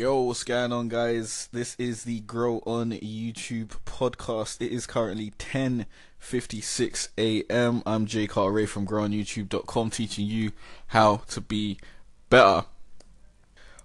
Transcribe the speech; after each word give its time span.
Yo, 0.00 0.18
what's 0.22 0.44
going 0.44 0.72
on, 0.72 0.88
guys? 0.88 1.50
This 1.52 1.76
is 1.78 2.04
the 2.04 2.20
Grow 2.20 2.62
on 2.64 2.92
YouTube 2.92 3.76
podcast. 3.84 4.62
It 4.62 4.72
is 4.72 4.86
currently 4.86 5.34
10:56 5.38 7.08
a.m. 7.18 7.82
I'm 7.84 8.06
Jay 8.06 8.26
Carter 8.26 8.66
from 8.66 8.86
GrowOnYouTube.com, 8.86 9.90
teaching 9.90 10.24
you 10.24 10.52
how 10.86 11.18
to 11.28 11.42
be 11.42 11.76
better. 12.30 12.64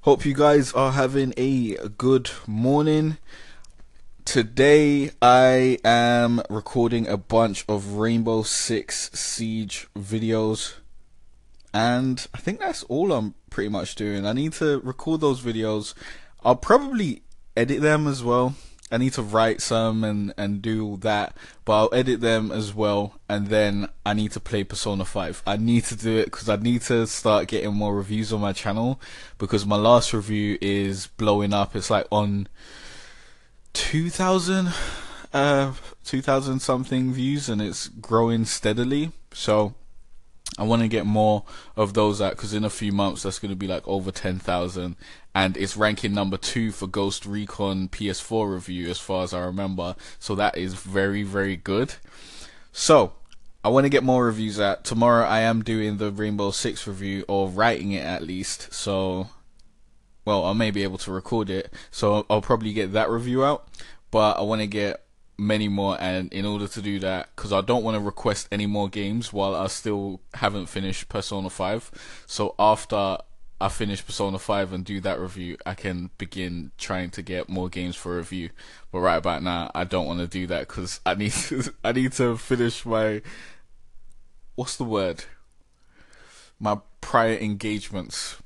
Hope 0.04 0.24
you 0.24 0.34
guys 0.34 0.72
are 0.72 0.94
having 0.94 1.34
a 1.36 1.76
good 1.98 2.30
morning. 2.48 3.18
Today, 4.24 5.12
I 5.22 5.80
am 5.84 6.42
recording 6.50 7.10
a 7.10 7.18
bunch 7.18 7.66
of 7.68 7.96
Rainbow 7.96 8.44
Six 8.44 9.12
Siege 9.12 9.90
videos 9.98 10.76
and 11.76 12.26
I 12.34 12.38
think 12.38 12.60
that's 12.60 12.84
all 12.84 13.12
I'm 13.12 13.34
pretty 13.50 13.68
much 13.68 13.96
doing. 13.96 14.26
I 14.26 14.32
need 14.32 14.54
to 14.54 14.80
record 14.80 15.20
those 15.20 15.42
videos. 15.42 15.94
I'll 16.42 16.56
probably 16.56 17.24
edit 17.58 17.82
them 17.82 18.08
as 18.08 18.24
well. 18.24 18.56
I 18.94 18.98
need 18.98 19.12
to 19.14 19.22
write 19.22 19.62
some 19.62 20.06
and, 20.06 20.34
and 20.38 20.62
do 20.62 20.86
all 20.86 20.98
that, 20.98 21.36
but 21.66 21.74
I'll 21.74 21.94
edit 21.94 22.22
them 22.22 22.50
as 22.50 22.74
well, 22.74 23.20
and 23.28 23.48
then 23.48 23.90
I 24.06 24.14
need 24.14 24.32
to 24.34 24.40
play 24.40 24.64
Persona 24.64 25.04
5. 25.04 25.44
I 25.46 25.58
need 25.58 25.84
to 25.86 25.98
do 25.98 26.16
it 26.16 26.26
because 26.26 26.48
I 26.48 26.56
need 26.56 26.82
to 26.84 27.06
start 27.08 27.50
getting 27.50 27.74
more 27.74 27.94
reviews 27.94 28.32
on 28.32 28.40
my 28.40 28.54
channel 28.54 29.02
because 29.38 29.66
my 29.66 29.76
last 29.76 30.14
review 30.14 30.58
is 30.62 31.08
blowing 31.18 31.54
up. 31.54 31.76
It's 31.76 31.90
like 31.90 32.08
on 32.10 32.48
2000, 33.74 34.72
uh, 35.34 35.74
2000 36.06 36.60
something 36.62 37.12
views, 37.12 37.50
and 37.50 37.62
it's 37.62 37.90
growing 37.90 38.46
steadily. 38.46 39.12
So 39.34 39.74
I 40.58 40.64
want 40.64 40.82
to 40.84 40.88
get 40.88 41.06
more 41.06 41.44
of 41.76 41.94
those 41.94 42.22
out 42.22 42.32
because 42.32 42.54
in 42.54 42.64
a 42.64 42.70
few 42.70 42.94
months 42.94 43.24
that's 43.24 43.40
going 43.40 43.50
to 43.50 43.58
be 43.58 43.68
like 43.68 43.86
over 43.88 44.12
10,000 44.12 44.96
and 45.34 45.58
it's 45.58 45.76
ranking 45.76 46.14
number 46.14 46.38
two 46.38 46.72
for 46.72 46.88
Ghost 46.88 47.26
Recon 47.26 47.90
PS4 47.90 48.54
review 48.54 48.90
as 48.90 49.00
far 49.00 49.24
as 49.24 49.34
I 49.34 49.40
remember. 49.40 49.96
So 50.18 50.34
that 50.36 50.58
is 50.58 50.74
very, 50.74 51.24
very 51.24 51.58
good. 51.58 51.96
So 52.72 53.14
I 53.66 53.70
want 53.70 53.84
to 53.86 53.90
get 53.90 54.04
more 54.04 54.26
reviews 54.26 54.60
out. 54.60 54.86
Tomorrow 54.86 55.26
I 55.26 55.42
am 55.42 55.62
doing 55.62 55.98
the 55.98 56.12
Rainbow 56.12 56.52
Six 56.52 56.88
review 56.88 57.26
or 57.28 57.50
writing 57.50 57.92
it 57.92 58.06
at 58.06 58.22
least. 58.22 58.72
So, 58.74 59.30
well, 60.24 60.46
I 60.46 60.54
may 60.54 60.72
be 60.72 60.84
able 60.84 61.00
to 61.00 61.12
record 61.12 61.50
it. 61.50 61.74
So 61.92 62.26
I'll 62.30 62.42
probably 62.42 62.72
get 62.72 62.94
that 62.94 63.10
review 63.10 63.44
out. 63.44 63.68
But 64.10 64.38
I 64.38 64.44
want 64.44 64.62
to 64.62 64.68
get 64.68 65.05
many 65.38 65.68
more 65.68 65.98
and 66.00 66.32
in 66.32 66.46
order 66.46 66.68
to 66.68 66.82
do 66.82 67.00
that 67.00 67.30
because 67.36 67.52
i 67.52 67.62
don't 67.62 67.84
want 67.84 67.96
to 67.96 68.00
request 68.00 68.48
any 68.52 68.66
more 68.66 68.88
games 68.88 69.34
while 69.34 69.56
i 69.56 69.68
still 69.68 70.22
haven't 70.36 70.68
finished 70.68 71.10
persona 71.10 71.50
5 71.50 72.24
so 72.26 72.56
after 72.58 73.18
i 73.60 73.68
finish 73.68 74.06
persona 74.06 74.40
5 74.40 74.74
and 74.74 74.86
do 74.86 75.02
that 75.02 75.20
review 75.20 75.58
i 75.66 75.74
can 75.74 76.10
begin 76.18 76.72
trying 76.78 77.10
to 77.10 77.22
get 77.22 77.50
more 77.50 77.70
games 77.70 77.96
for 77.96 78.18
review. 78.18 78.50
But 78.92 79.00
right 79.00 79.16
about 79.18 79.44
now 79.44 79.72
i 79.76 79.84
don't 79.84 80.06
want 80.06 80.20
to 80.20 80.28
do 80.28 80.48
that 80.48 80.68
because 80.68 81.00
i 81.06 81.16
need 81.16 81.32
to 81.50 81.74
i 81.84 81.92
need 81.92 82.14
to 82.14 82.38
finish 82.38 82.86
my 82.86 83.22
what's 84.56 84.78
the 84.78 84.84
word? 84.84 85.26
My 86.60 86.80
prior 87.02 87.38
engagements 87.38 88.38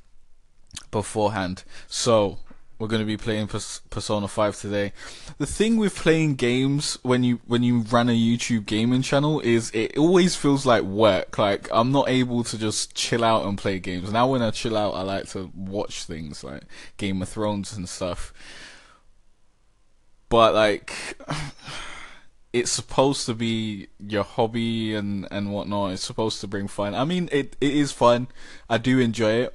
beforehand. 0.92 1.64
So 1.88 2.40
we're 2.80 2.88
going 2.88 3.02
to 3.02 3.06
be 3.06 3.18
playing 3.18 3.48
Persona 3.48 4.28
5 4.28 4.58
today. 4.58 4.94
The 5.38 5.46
thing 5.46 5.76
with 5.76 5.96
playing 5.96 6.36
games 6.36 6.98
when 7.04 7.24
you 7.24 7.42
when 7.46 7.62
you 7.62 7.82
run 7.82 8.08
a 8.08 8.14
YouTube 8.14 8.66
gaming 8.66 9.02
channel 9.02 9.42
is 9.42 9.70
it 9.72 9.98
always 9.98 10.38
feels 10.38 10.66
like 10.66 10.84
work. 10.84 11.38
Like 11.38 11.68
I'm 11.74 11.92
not 11.92 12.08
able 12.08 12.46
to 12.46 12.58
just 12.58 12.96
chill 12.96 13.26
out 13.26 13.46
and 13.46 13.58
play 13.58 13.80
games. 13.80 14.12
Now 14.14 14.28
when 14.28 14.42
I 14.42 14.52
chill 14.52 14.78
out, 14.78 14.94
I 14.94 15.02
like 15.02 15.28
to 15.32 15.52
watch 15.54 16.06
things 16.06 16.42
like 16.42 16.64
Game 16.96 17.22
of 17.22 17.28
Thrones 17.28 17.76
and 17.76 17.88
stuff. 17.88 18.34
But 20.30 20.54
like 20.54 20.96
it's 22.54 22.72
supposed 22.72 23.26
to 23.26 23.34
be 23.34 23.88
your 24.00 24.24
hobby 24.24 24.96
and 24.96 25.28
and 25.32 25.52
whatnot. 25.52 25.92
It's 25.92 26.06
supposed 26.06 26.40
to 26.42 26.48
bring 26.48 26.70
fun. 26.70 26.96
I 26.96 27.04
mean, 27.04 27.28
it 27.34 27.58
it 27.60 27.74
is 27.74 27.92
fun. 27.92 28.30
I 28.70 28.78
do 28.78 29.00
enjoy 29.00 29.32
it 29.32 29.54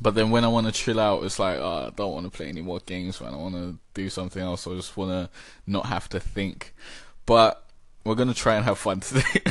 but 0.00 0.14
then 0.14 0.30
when 0.30 0.44
I 0.44 0.48
want 0.48 0.66
to 0.66 0.72
chill 0.72 0.98
out, 0.98 1.24
it's 1.24 1.38
like 1.38 1.58
oh, 1.58 1.86
I 1.88 1.90
don't 1.90 2.12
want 2.12 2.24
to 2.24 2.30
play 2.30 2.48
any 2.48 2.62
more 2.62 2.80
games, 2.80 3.20
man. 3.20 3.34
I 3.34 3.36
want 3.36 3.54
to 3.54 3.78
do 3.94 4.08
something 4.08 4.42
else. 4.42 4.66
I 4.66 4.74
just 4.74 4.96
want 4.96 5.10
to 5.10 5.30
not 5.66 5.86
have 5.86 6.08
to 6.10 6.20
think. 6.20 6.74
But 7.26 7.64
we're 8.04 8.14
gonna 8.14 8.34
try 8.34 8.56
and 8.56 8.64
have 8.64 8.78
fun 8.78 9.00
today, 9.00 9.42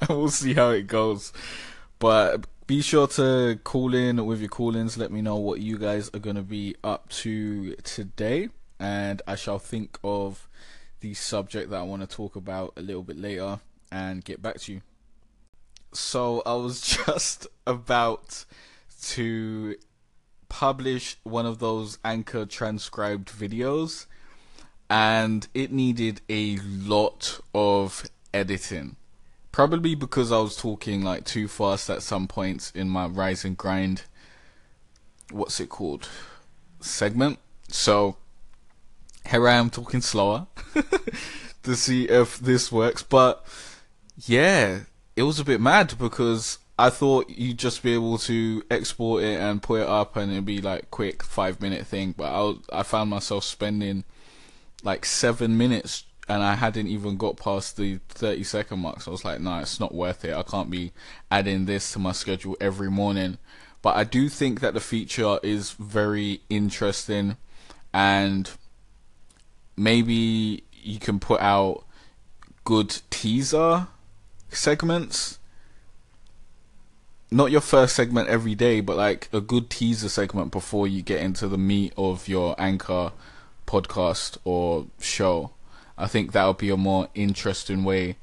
and 0.00 0.08
we'll 0.10 0.28
see 0.28 0.54
how 0.54 0.70
it 0.70 0.86
goes. 0.86 1.32
But 1.98 2.46
be 2.66 2.82
sure 2.82 3.08
to 3.08 3.58
call 3.64 3.94
in 3.94 4.24
with 4.26 4.40
your 4.40 4.48
call-ins. 4.48 4.96
Let 4.96 5.10
me 5.10 5.22
know 5.22 5.36
what 5.36 5.60
you 5.60 5.78
guys 5.78 6.10
are 6.14 6.18
gonna 6.20 6.42
be 6.42 6.76
up 6.84 7.08
to 7.10 7.74
today, 7.76 8.50
and 8.78 9.22
I 9.26 9.34
shall 9.34 9.58
think 9.58 9.98
of 10.04 10.48
the 11.00 11.14
subject 11.14 11.70
that 11.70 11.80
I 11.80 11.82
want 11.82 12.02
to 12.02 12.16
talk 12.16 12.36
about 12.36 12.74
a 12.76 12.82
little 12.82 13.02
bit 13.02 13.16
later 13.16 13.60
and 13.90 14.24
get 14.24 14.42
back 14.42 14.60
to 14.60 14.74
you. 14.74 14.82
So 15.92 16.42
I 16.44 16.54
was 16.54 16.80
just 17.06 17.46
about 17.66 18.44
to 19.02 19.76
publish 20.48 21.16
one 21.22 21.46
of 21.46 21.58
those 21.58 21.98
anchor 22.04 22.44
transcribed 22.44 23.28
videos 23.28 24.06
and 24.90 25.46
it 25.54 25.72
needed 25.72 26.20
a 26.28 26.56
lot 26.58 27.40
of 27.54 28.04
editing. 28.34 28.96
Probably 29.52 29.94
because 29.94 30.30
i 30.30 30.38
was 30.38 30.56
talking 30.56 31.02
like 31.02 31.24
too 31.24 31.48
fast 31.48 31.88
at 31.88 32.02
some 32.02 32.26
points 32.26 32.70
in 32.72 32.88
my 32.88 33.06
rise 33.06 33.44
and 33.44 33.56
grind 33.56 34.02
what's 35.30 35.60
it 35.60 35.68
called 35.68 36.08
segment. 36.80 37.38
So 37.68 38.16
here 39.28 39.48
i 39.48 39.54
am 39.54 39.70
talking 39.70 40.00
slower 40.00 40.48
to 41.62 41.76
see 41.76 42.04
if 42.04 42.38
this 42.38 42.72
works. 42.72 43.02
But 43.02 43.44
yeah 44.16 44.80
it 45.16 45.22
was 45.22 45.38
a 45.38 45.44
bit 45.44 45.60
mad 45.60 45.94
because 45.98 46.58
I 46.80 46.88
thought 46.88 47.28
you'd 47.28 47.58
just 47.58 47.82
be 47.82 47.92
able 47.92 48.16
to 48.20 48.62
export 48.70 49.22
it 49.22 49.38
and 49.38 49.62
put 49.62 49.82
it 49.82 49.86
up 49.86 50.16
and 50.16 50.32
it'd 50.32 50.46
be 50.46 50.62
like 50.62 50.90
quick 50.90 51.22
five 51.22 51.60
minute 51.60 51.86
thing, 51.86 52.14
but 52.16 52.32
I 52.32 52.80
I 52.80 52.82
found 52.84 53.10
myself 53.10 53.44
spending 53.44 54.04
like 54.82 55.04
seven 55.04 55.58
minutes 55.58 56.04
and 56.26 56.42
I 56.42 56.54
hadn't 56.54 56.86
even 56.86 57.18
got 57.18 57.36
past 57.36 57.76
the 57.76 58.00
30 58.08 58.44
second 58.44 58.78
mark. 58.78 59.02
So 59.02 59.10
I 59.10 59.12
was 59.12 59.26
like, 59.26 59.40
no, 59.40 59.50
nah, 59.50 59.60
it's 59.60 59.78
not 59.78 59.94
worth 59.94 60.24
it. 60.24 60.32
I 60.32 60.42
can't 60.42 60.70
be 60.70 60.92
adding 61.30 61.66
this 61.66 61.92
to 61.92 61.98
my 61.98 62.12
schedule 62.12 62.56
every 62.62 62.90
morning. 62.90 63.36
But 63.82 63.96
I 63.96 64.04
do 64.04 64.30
think 64.30 64.60
that 64.60 64.72
the 64.72 64.80
feature 64.80 65.38
is 65.42 65.72
very 65.72 66.40
interesting 66.48 67.36
and 67.92 68.50
maybe 69.76 70.64
you 70.72 70.98
can 70.98 71.20
put 71.20 71.42
out 71.42 71.84
good 72.64 73.02
teaser 73.10 73.88
segments 74.48 75.39
not 77.30 77.50
your 77.50 77.60
first 77.60 77.94
segment 77.94 78.28
every 78.28 78.54
day, 78.54 78.80
but 78.80 78.96
like 78.96 79.28
a 79.32 79.40
good 79.40 79.70
teaser 79.70 80.08
segment 80.08 80.50
before 80.50 80.88
you 80.88 81.02
get 81.02 81.20
into 81.20 81.46
the 81.46 81.58
meat 81.58 81.92
of 81.96 82.28
your 82.28 82.54
anchor 82.58 83.12
podcast 83.66 84.36
or 84.44 84.86
show. 84.98 85.52
I 85.96 86.06
think 86.06 86.32
that 86.32 86.46
would 86.46 86.58
be 86.58 86.70
a 86.70 86.76
more 86.76 87.08
interesting 87.14 87.84
way 87.84 88.16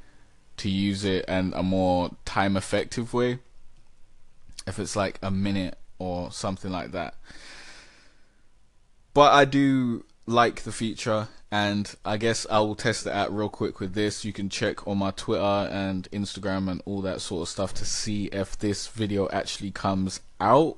to 0.58 0.70
use 0.70 1.06
it 1.06 1.24
and 1.28 1.54
a 1.54 1.64
more 1.64 2.12
time 2.26 2.58
effective 2.58 3.14
way. 3.14 3.40
If 4.66 4.80
it's 4.80 4.96
like 4.96 5.20
a 5.22 5.32
minute 5.32 5.78
or 6.00 6.32
something 6.32 6.72
like 6.72 6.92
that. 6.92 7.16
But 9.14 9.34
I 9.34 9.46
do 9.46 10.04
like 10.26 10.64
the 10.64 10.72
feature 10.72 11.30
and 11.52 11.96
I 12.04 12.18
guess 12.18 12.46
I 12.50 12.60
will 12.60 12.76
test 12.76 13.08
it 13.08 13.14
out 13.14 13.34
real 13.34 13.50
quick 13.50 13.80
with 13.80 13.94
this. 13.94 14.26
You 14.26 14.34
can 14.34 14.50
check 14.50 14.86
on 14.86 14.98
my 14.98 15.12
Twitter 15.12 15.42
and 15.42 16.10
Instagram 16.12 16.70
and 16.70 16.82
all 16.86 17.02
that 17.02 17.22
sort 17.22 17.44
of 17.44 17.50
stuff 17.50 17.74
to 17.76 17.86
see 17.86 18.26
if 18.26 18.58
this 18.58 18.88
video 18.88 19.30
actually 19.32 19.72
comes 19.72 20.20
out. 20.42 20.78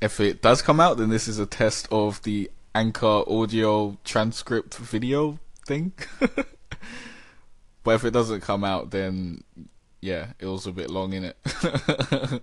If 0.00 0.20
it 0.20 0.40
does 0.40 0.62
come 0.62 0.78
out, 0.78 0.98
then 0.98 1.08
this 1.08 1.26
is 1.26 1.38
a 1.38 1.46
test 1.46 1.88
of 1.90 2.22
the 2.22 2.50
Anchor 2.74 3.24
audio 3.26 3.96
transcript 4.04 4.76
video 4.76 5.40
thing. 5.66 5.92
but 7.82 7.94
if 7.94 8.04
it 8.04 8.12
doesn't 8.12 8.42
come 8.42 8.62
out, 8.62 8.90
then 8.90 9.42
yeah, 10.00 10.28
it 10.38 10.46
was 10.46 10.66
a 10.66 10.72
bit 10.72 10.90
long 10.90 11.12
in 11.12 11.24
it. 11.24 12.42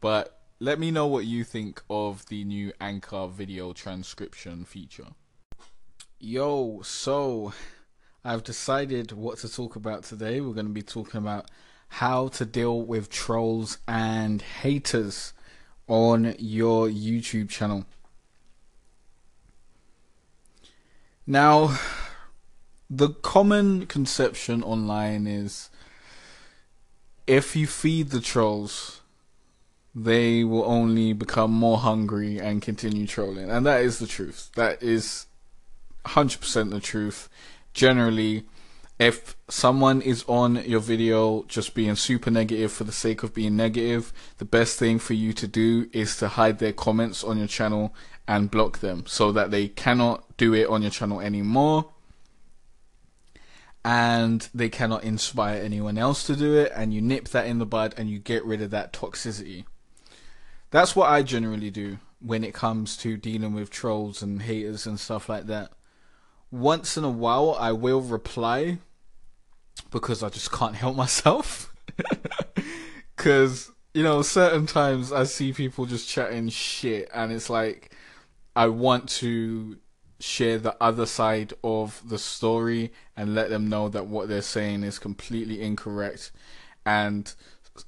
but 0.00 0.33
let 0.64 0.78
me 0.78 0.90
know 0.90 1.06
what 1.06 1.26
you 1.26 1.44
think 1.44 1.82
of 1.90 2.24
the 2.28 2.42
new 2.42 2.72
Anchor 2.80 3.26
video 3.26 3.74
transcription 3.74 4.64
feature. 4.64 5.08
Yo, 6.18 6.80
so 6.80 7.52
I've 8.24 8.42
decided 8.42 9.12
what 9.12 9.36
to 9.40 9.52
talk 9.52 9.76
about 9.76 10.04
today. 10.04 10.40
We're 10.40 10.54
going 10.54 10.64
to 10.64 10.72
be 10.72 10.80
talking 10.80 11.18
about 11.18 11.50
how 11.88 12.28
to 12.28 12.46
deal 12.46 12.80
with 12.80 13.10
trolls 13.10 13.76
and 13.86 14.40
haters 14.40 15.34
on 15.86 16.34
your 16.38 16.88
YouTube 16.88 17.50
channel. 17.50 17.84
Now, 21.26 21.78
the 22.88 23.10
common 23.10 23.84
conception 23.84 24.62
online 24.62 25.26
is 25.26 25.68
if 27.26 27.54
you 27.54 27.66
feed 27.66 28.08
the 28.08 28.22
trolls, 28.22 29.02
they 29.94 30.42
will 30.42 30.64
only 30.64 31.12
become 31.12 31.52
more 31.52 31.78
hungry 31.78 32.38
and 32.38 32.60
continue 32.60 33.06
trolling. 33.06 33.50
And 33.50 33.64
that 33.64 33.82
is 33.82 33.98
the 33.98 34.06
truth. 34.06 34.50
That 34.56 34.82
is 34.82 35.26
100% 36.06 36.70
the 36.70 36.80
truth. 36.80 37.28
Generally, 37.72 38.44
if 38.98 39.36
someone 39.48 40.00
is 40.00 40.24
on 40.28 40.56
your 40.64 40.80
video 40.80 41.44
just 41.44 41.74
being 41.74 41.96
super 41.96 42.30
negative 42.30 42.72
for 42.72 42.84
the 42.84 42.92
sake 42.92 43.22
of 43.22 43.34
being 43.34 43.56
negative, 43.56 44.12
the 44.38 44.44
best 44.44 44.78
thing 44.78 44.98
for 44.98 45.14
you 45.14 45.32
to 45.32 45.46
do 45.46 45.88
is 45.92 46.16
to 46.18 46.28
hide 46.28 46.58
their 46.58 46.72
comments 46.72 47.22
on 47.22 47.38
your 47.38 47.48
channel 47.48 47.94
and 48.26 48.50
block 48.50 48.78
them 48.78 49.04
so 49.06 49.32
that 49.32 49.50
they 49.50 49.68
cannot 49.68 50.36
do 50.36 50.54
it 50.54 50.68
on 50.68 50.82
your 50.82 50.90
channel 50.90 51.20
anymore 51.20 51.90
and 53.84 54.48
they 54.54 54.68
cannot 54.68 55.04
inspire 55.04 55.60
anyone 55.60 55.98
else 55.98 56.24
to 56.24 56.34
do 56.34 56.56
it 56.56 56.72
and 56.74 56.94
you 56.94 57.02
nip 57.02 57.28
that 57.28 57.46
in 57.46 57.58
the 57.58 57.66
bud 57.66 57.94
and 57.98 58.08
you 58.08 58.18
get 58.18 58.44
rid 58.44 58.62
of 58.62 58.70
that 58.70 58.92
toxicity. 58.92 59.64
That's 60.74 60.96
what 60.96 61.08
I 61.08 61.22
generally 61.22 61.70
do 61.70 61.98
when 62.18 62.42
it 62.42 62.52
comes 62.52 62.96
to 62.96 63.16
dealing 63.16 63.54
with 63.54 63.70
trolls 63.70 64.22
and 64.22 64.42
haters 64.42 64.88
and 64.88 64.98
stuff 64.98 65.28
like 65.28 65.46
that. 65.46 65.70
Once 66.50 66.96
in 66.96 67.04
a 67.04 67.10
while 67.10 67.56
I 67.60 67.70
will 67.70 68.00
reply 68.00 68.78
because 69.92 70.24
I 70.24 70.30
just 70.30 70.50
can't 70.50 70.74
help 70.84 70.96
myself. 70.96 71.72
Cuz 73.16 73.70
you 73.94 74.02
know, 74.02 74.22
certain 74.22 74.66
times 74.66 75.12
I 75.12 75.22
see 75.22 75.52
people 75.52 75.86
just 75.86 76.08
chatting 76.08 76.48
shit 76.48 77.08
and 77.14 77.30
it's 77.30 77.48
like 77.48 77.94
I 78.56 78.66
want 78.66 79.08
to 79.20 79.78
share 80.18 80.58
the 80.58 80.76
other 80.80 81.06
side 81.06 81.54
of 81.62 82.02
the 82.04 82.18
story 82.18 82.92
and 83.16 83.32
let 83.32 83.48
them 83.48 83.68
know 83.68 83.88
that 83.90 84.08
what 84.08 84.26
they're 84.26 84.42
saying 84.42 84.82
is 84.82 84.98
completely 84.98 85.62
incorrect. 85.62 86.32
And 86.84 87.32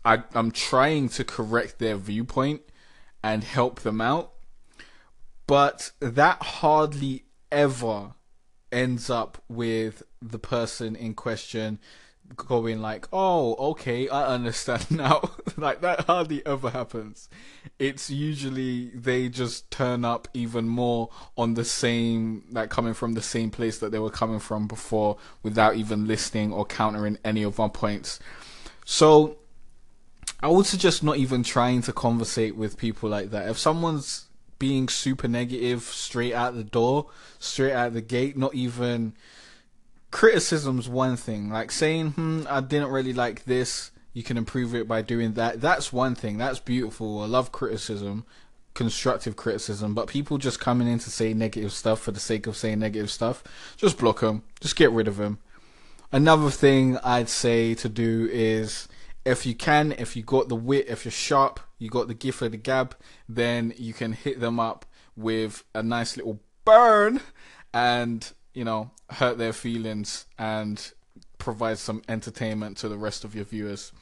I, 0.05 0.23
I'm 0.35 0.53
trying 0.53 1.09
to 1.09 1.25
correct 1.25 1.81
their 1.81 1.97
viewpoint 1.97 2.63
and 3.27 3.43
help 3.43 3.81
them 3.81 4.01
out. 4.01 4.33
But 5.49 5.91
that 5.99 6.41
hardly 6.43 7.25
ever 7.51 8.15
ends 8.71 9.11
up 9.11 9.43
with 9.49 10.05
the 10.23 10.39
person 10.39 10.95
in 10.95 11.15
question 11.15 11.81
going 12.37 12.81
like, 12.81 13.09
"Oh, 13.13 13.55
okay, 13.73 14.09
I 14.09 14.27
understand 14.27 14.91
now." 14.93 15.29
like 15.57 15.81
that 15.81 16.03
hardly 16.03 16.47
ever 16.47 16.71
happens. 16.71 17.29
It's 17.81 18.09
usually 18.11 18.91
they 18.91 19.29
just 19.29 19.73
turn 19.73 20.05
up 20.05 20.29
even 20.33 20.69
more 20.69 21.11
on 21.37 21.55
the 21.55 21.65
same, 21.65 22.45
like 22.53 22.71
coming 22.71 22.95
from 22.95 23.15
the 23.15 23.23
same 23.23 23.51
place 23.51 23.79
that 23.79 23.91
they 23.91 23.99
were 23.99 24.11
coming 24.23 24.39
from 24.39 24.69
before, 24.69 25.17
without 25.43 25.75
even 25.75 26.07
listening 26.07 26.53
or 26.53 26.65
countering 26.65 27.19
any 27.25 27.43
of 27.43 27.59
our 27.59 27.71
points. 27.71 28.21
So, 28.85 29.39
I 30.41 30.49
would 30.49 30.67
suggest 30.67 31.03
not 31.03 31.17
even 31.17 31.43
trying 31.43 31.83
to 31.83 31.93
conversate 31.93 32.57
with 32.57 32.77
people 32.77 33.09
like 33.09 33.31
that. 33.31 33.49
If 33.49 33.59
someone's 33.59 34.27
being 34.59 34.89
super 34.89 35.29
negative 35.29 35.83
straight 35.83 36.35
out 36.35 36.55
the 36.55 36.65
door, 36.65 37.07
straight 37.39 37.73
out 37.73 37.93
the 37.93 38.03
gate, 38.03 38.37
not 38.37 38.55
even 38.55 39.15
criticism's 40.11 40.89
one 40.89 41.17
thing. 41.17 41.51
Like 41.51 41.71
saying, 41.71 42.13
hmm, 42.13 42.43
I 42.49 42.61
didn't 42.61 42.89
really 42.89 43.13
like 43.13 43.45
this, 43.45 43.91
you 44.13 44.23
can 44.23 44.37
improve 44.37 44.75
it 44.75 44.89
by 44.89 45.03
doing 45.03 45.35
that. 45.35 45.61
That's 45.61 45.93
one 45.93 46.15
thing. 46.15 46.39
That's 46.39 46.59
beautiful. 46.59 47.21
I 47.21 47.27
love 47.27 47.53
criticism, 47.53 48.25
constructive 48.75 49.37
criticism. 49.37 49.95
But 49.95 50.09
people 50.09 50.39
just 50.39 50.61
coming 50.61 50.89
in 50.89 50.99
to 51.01 51.11
say 51.11 51.35
negative 51.35 51.73
stuff 51.73 52.01
for 52.01 52.13
the 52.13 52.21
sake 52.21 52.47
of 52.47 52.57
saying 52.57 52.79
negative 52.79 53.11
stuff, 53.11 53.45
just 53.77 53.99
block 53.99 54.21
them. 54.21 54.43
Just 54.61 54.77
get 54.77 54.91
rid 54.91 55.09
of 55.09 55.17
them. 55.17 55.39
Another 56.13 56.51
thing 56.51 56.97
I'd 57.05 57.29
say 57.29 57.75
to 57.75 57.89
do 57.89 58.29
is 58.33 58.89
if 59.27 59.45
you 59.45 59.55
can, 59.55 59.93
if 59.93 60.17
you 60.17 60.23
got 60.23 60.49
the 60.49 60.57
wit, 60.57 60.87
if 60.89 61.05
you're 61.05 61.13
sharp, 61.13 61.61
you 61.79 61.91
got 61.91 62.09
the 62.09 62.15
gift 62.15 62.41
of 62.41 62.53
the 62.53 62.57
gab, 62.57 62.97
then 63.29 63.75
you 63.77 63.93
can 63.93 64.13
hit 64.15 64.41
them 64.41 64.59
up 64.59 64.87
with 65.17 65.65
a 65.75 65.83
nice 65.83 66.17
little 66.17 66.41
burn 66.65 67.21
and 67.75 68.33
you 68.57 68.65
know, 68.65 68.91
hurt 69.11 69.37
their 69.37 69.53
feelings 69.53 70.25
and 70.39 70.93
provide 71.37 71.79
some 71.79 72.01
entertainment 72.09 72.79
to 72.79 72.89
the 72.89 72.97
rest 72.97 73.23
of 73.23 73.35
your 73.35 73.45
viewers. 73.45 73.93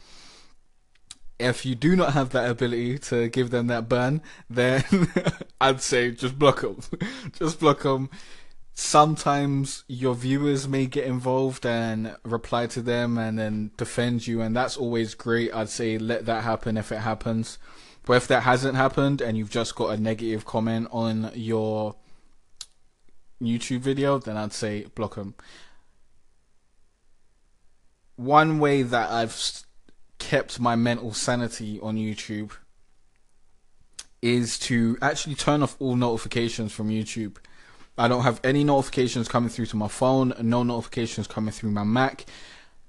If 1.41 1.67
you 1.67 1.75
do 1.75 1.97
not 1.97 2.13
have 2.13 2.31
that 2.31 2.49
ability 2.49 2.99
to 2.99 3.29
give 3.29 3.51
them 3.51 3.67
that 3.67 3.89
burn, 3.89 4.23
then 4.49 4.85
I'd 5.61 5.81
say 5.81 6.13
just 6.13 6.39
block 6.39 6.61
them. 6.61 6.79
just 7.33 7.59
block 7.59 7.83
them. 7.83 8.11
Sometimes 8.77 9.85
your 9.87 10.17
viewers 10.17 10.67
may 10.67 10.87
get 10.87 11.05
involved 11.05 11.65
and 11.65 12.17
reply 12.25 12.67
to 12.67 12.83
them 12.83 13.17
and 13.17 13.39
then 13.39 13.71
defend 13.77 14.27
you, 14.27 14.41
and 14.41 14.55
that's 14.55 14.77
always 14.77 15.15
great. 15.15 15.55
I'd 15.55 15.69
say 15.69 15.97
let 15.97 16.27
that 16.27 16.43
happen 16.43 16.77
if 16.77 16.91
it 16.91 16.99
happens. 16.99 17.59
But 18.05 18.15
if 18.15 18.27
that 18.29 18.43
hasn't 18.43 18.75
happened 18.75 19.21
and 19.21 19.39
you've 19.39 19.51
just 19.51 19.77
got 19.77 19.91
a 19.91 19.97
negative 19.97 20.45
comment 20.45 20.89
on 20.91 21.31
your 21.35 21.95
YouTube 23.41 23.81
video, 23.81 24.19
then 24.19 24.37
I'd 24.37 24.53
say 24.53 24.87
block 24.97 25.15
them. 25.15 25.35
One 28.17 28.59
way 28.59 28.83
that 28.83 29.11
I've 29.11 29.41
kept 30.19 30.59
my 30.59 30.75
mental 30.75 31.15
sanity 31.15 31.79
on 31.81 31.97
YouTube 31.97 32.53
is 34.21 34.59
to 34.59 34.99
actually 35.01 35.37
turn 35.37 35.63
off 35.63 35.77
all 35.79 35.95
notifications 35.95 36.73
from 36.73 36.89
YouTube. 36.89 37.37
I 37.97 38.09
don't 38.09 38.23
have 38.23 38.41
any 38.43 38.65
notifications 38.65 39.29
coming 39.29 39.51
through 39.51 39.67
to 39.67 39.77
my 39.77 39.89
phone, 39.89 40.35
no 40.41 40.65
notifications 40.65 41.29
coming 41.29 41.53
through 41.53 41.71
my 41.71 41.85
Mac, 41.85 42.25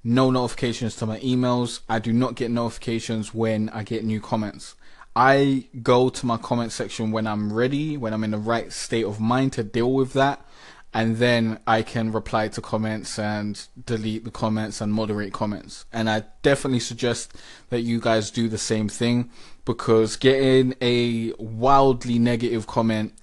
no 0.04 0.32
notifications 0.32 0.96
to 0.98 1.06
my 1.06 1.20
emails. 1.20 1.82
I 1.88 2.00
do 2.00 2.12
not 2.12 2.36
get 2.36 2.50
notifications 2.50 3.34
when 3.34 3.70
I 3.70 3.84
get 3.84 4.04
new 4.04 4.20
comments. 4.20 4.76
I 5.16 5.68
go 5.84 6.10
to 6.10 6.26
my 6.26 6.38
comment 6.38 6.72
section 6.72 7.12
when 7.12 7.28
I'm 7.28 7.54
ready, 7.54 7.98
when 7.98 8.14
I'm 8.14 8.24
in 8.24 8.32
the 8.32 8.38
right 8.38 8.74
state 8.74 9.06
of 9.06 9.20
mind 9.20 9.54
to 9.54 9.64
deal 9.64 9.94
with 9.94 10.14
that, 10.14 10.46
and 10.94 11.18
then 11.18 11.60
I 11.68 11.84
can 11.84 12.12
reply 12.12 12.48
to 12.48 12.62
comments 12.62 13.20
and 13.20 13.68
delete 13.86 14.24
the 14.24 14.32
comments 14.32 14.82
and 14.82 14.92
moderate 14.92 15.34
comments. 15.34 15.86
And 15.94 16.10
I 16.10 16.24
definitely 16.42 16.80
suggest 16.80 17.34
that 17.70 17.82
you 17.82 18.00
guys 18.00 18.32
do 18.32 18.50
the 18.50 18.58
same 18.58 18.90
thing 18.90 19.30
because 19.66 20.16
getting 20.16 20.74
a 20.82 21.34
wildly 21.38 22.18
negative 22.18 22.66
comment 22.66 23.14